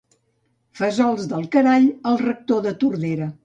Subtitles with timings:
[0.79, 3.33] Fesols del carall, el rector de Tordera.